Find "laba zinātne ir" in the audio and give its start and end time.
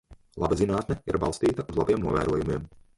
0.43-1.21